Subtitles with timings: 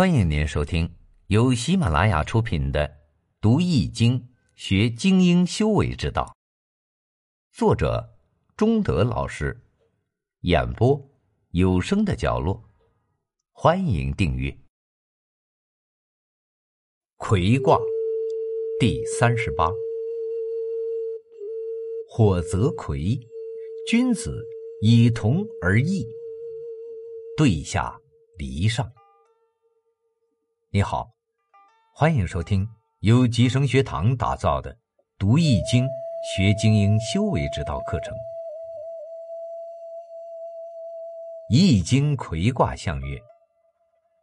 [0.00, 0.90] 欢迎您收听
[1.26, 2.88] 由喜马拉雅出品的
[3.38, 6.34] 《读易经学精英修为之道》，
[7.54, 8.08] 作者
[8.56, 9.60] 中德老师，
[10.40, 10.98] 演播
[11.50, 12.64] 有声的角落。
[13.52, 14.56] 欢迎订阅。
[17.18, 17.78] 葵卦
[18.78, 19.68] 第三十八，
[22.08, 23.20] 火则葵，
[23.86, 24.42] 君子
[24.80, 26.06] 以同而异，
[27.36, 28.00] 对下
[28.38, 28.90] 离上。
[30.72, 31.10] 你好，
[31.92, 32.64] 欢迎收听
[33.00, 34.72] 由吉生学堂打造的
[35.18, 35.84] 《读易经
[36.22, 38.14] 学精英修为之道》课程。
[41.48, 43.20] 易经魁卦象曰：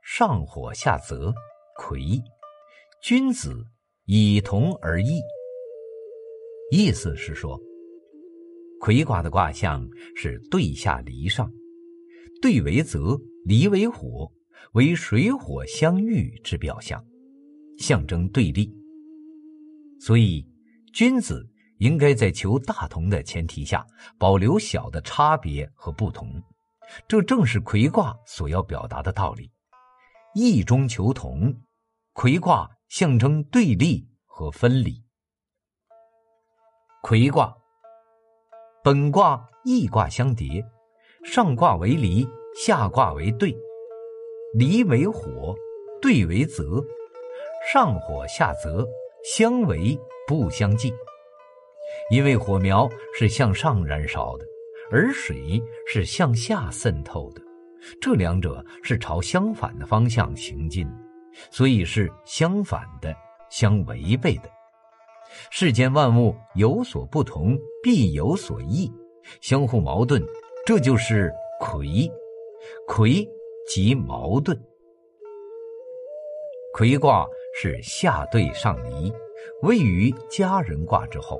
[0.00, 1.34] 上火下泽，
[1.74, 2.22] 魁，
[3.02, 3.66] 君子
[4.04, 5.20] 以同而异。
[6.70, 7.60] 意思是说，
[8.80, 11.50] 魁卦的卦象是对下离上，
[12.40, 14.30] 对为泽，离为火。
[14.72, 17.04] 为水火相遇之表象，
[17.78, 18.72] 象征对立。
[20.00, 20.46] 所以，
[20.92, 23.86] 君子应该在求大同的前提下，
[24.18, 26.42] 保留小的差别和不同。
[27.06, 29.50] 这正是魁卦所要表达的道理。
[30.34, 31.54] 异中求同，
[32.12, 35.02] 魁卦象征对立和分离。
[37.02, 37.56] 魁卦，
[38.82, 40.64] 本卦异卦相叠，
[41.24, 43.54] 上卦为离，下卦为兑。
[44.58, 45.54] 离为火，
[46.02, 46.84] 兑为泽，
[47.72, 48.84] 上火下泽，
[49.22, 50.92] 相为不相济。
[52.10, 54.44] 因为火苗是向上燃烧的，
[54.90, 57.42] 而水是向下渗透的，
[58.00, 60.84] 这两者是朝相反的方向行进，
[61.52, 63.14] 所以是相反的、
[63.48, 64.50] 相违背的。
[65.52, 68.92] 世间万物有所不同，必有所异，
[69.40, 70.20] 相互矛盾，
[70.66, 72.10] 这就是魁，
[72.88, 73.24] 魁。
[73.68, 74.58] 即矛盾。
[76.72, 79.12] 魁卦是下对上离，
[79.62, 81.38] 位于家人卦之后。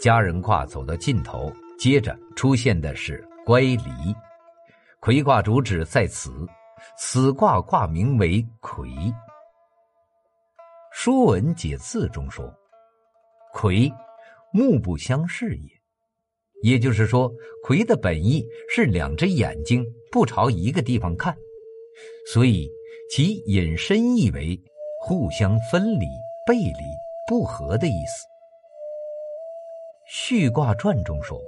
[0.00, 4.14] 家人卦走到尽头，接着出现的是乖离。
[5.00, 6.30] 魁卦主旨在此，
[6.98, 8.88] 此卦卦名为魁。
[10.90, 12.50] 《说文解字》中说
[13.52, 13.92] ：“魁，
[14.52, 15.70] 目不相视也。”
[16.66, 17.32] 也就是说，
[17.62, 21.32] 魁的本意是两只眼睛不朝一个地方看，
[22.26, 22.68] 所以
[23.08, 24.60] 其引申意为
[25.00, 26.06] 互相分离、
[26.44, 26.82] 背离、
[27.28, 28.26] 不和的意思。
[30.06, 31.40] 《序卦传》中说：“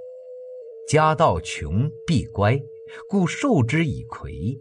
[0.88, 2.56] 家道穷必乖，
[3.08, 4.56] 故受之以魁。”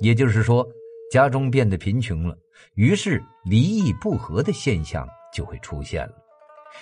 [0.00, 0.66] 也就是说，
[1.10, 2.34] 家中变得贫穷了，
[2.74, 6.14] 于是离异不和的现象就会出现了。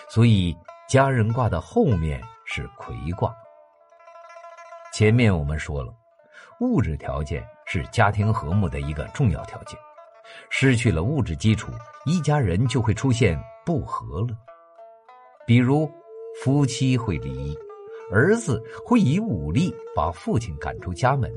[0.08, 0.54] 所以，
[0.88, 2.22] 家人卦的后面。
[2.46, 3.34] 是魁卦。
[4.94, 5.92] 前面我们说了，
[6.60, 9.78] 物质条件是家庭和睦的一个重要条件，
[10.48, 11.70] 失去了物质基础，
[12.06, 14.28] 一家人就会出现不和了。
[15.46, 15.90] 比如
[16.42, 17.54] 夫妻会离异，
[18.10, 21.30] 儿子会以武力把父亲赶出家门。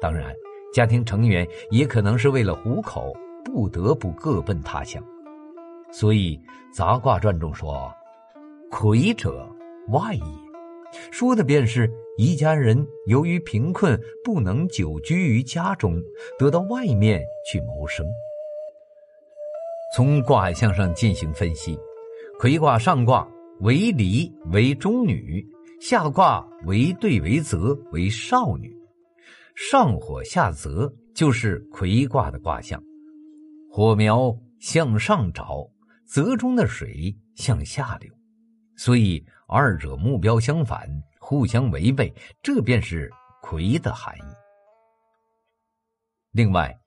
[0.00, 0.32] 当然，
[0.72, 3.12] 家庭成员也可能是为了糊口，
[3.44, 5.02] 不得不各奔他乡。
[5.90, 6.36] 所以
[6.72, 7.92] 《杂卦传》中说
[8.70, 9.44] ：“魁者。”
[9.90, 10.22] 外也，
[11.10, 16.02] 说的便是一家人由于贫困不能久居于家中，
[16.38, 18.06] 得到外面去谋生。
[19.94, 21.78] 从卦象上进行分析，
[22.38, 23.26] 魁卦上卦
[23.60, 25.42] 为离为中女，
[25.80, 28.76] 下卦为兑为泽为少女。
[29.54, 32.82] 上火下泽就是魁卦的卦象，
[33.70, 35.68] 火苗向上着，
[36.06, 38.12] 泽中的水向下流，
[38.78, 39.22] 所以。
[39.50, 40.86] 二者目标相反，
[41.18, 42.12] 互相违背，
[42.42, 43.10] 这便是
[43.42, 44.22] 魁的含义。
[46.32, 46.78] 另外，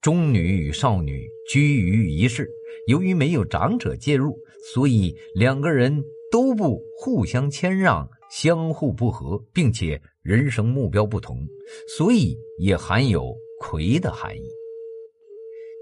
[0.00, 2.50] 中女与少女居于一室，
[2.88, 4.36] 由于没有长者介入，
[4.74, 11.46] 所以两个人都不互相谦让，相互不和，并且人生目标不同，
[11.96, 14.50] 所以也含有魁的含义。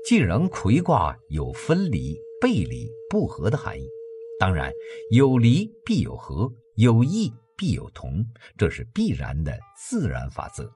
[0.07, 3.89] 既然魁卦有分离、背离、不和的含义。
[4.41, 4.73] 当然，
[5.11, 8.25] 有离必有合，有异必有同，
[8.57, 10.67] 这是必然的自然法则。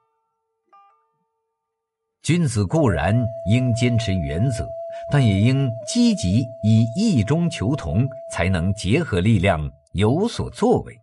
[2.22, 3.18] 君子固然
[3.50, 4.68] 应坚持原则，
[5.10, 9.58] 但也应积极以异中求同，才能结合力量
[9.94, 10.94] 有所作为。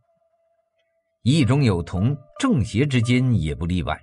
[1.23, 3.99] 异中有同，正邪之间也不例外。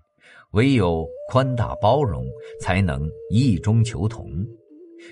[0.50, 2.26] 唯有宽大包容，
[2.60, 4.28] 才能异中求同。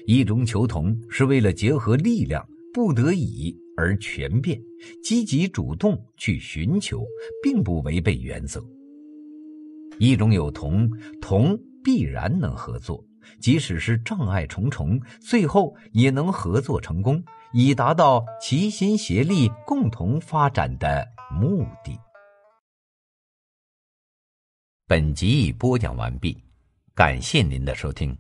[0.09, 2.45] 异中求同是为了结合力量。
[2.77, 4.61] 不得已而全变，
[5.03, 7.07] 积极主动去寻求，
[7.43, 8.63] 并不违背原则。
[9.99, 10.87] 一种有同，
[11.19, 13.03] 同必然能合作，
[13.41, 17.25] 即使是障碍重重，最后也能合作成功，
[17.55, 21.99] 以达到齐心协力、共同发展的目的。
[24.87, 26.37] 本集已播讲完毕，
[26.95, 28.15] 感谢您的收听。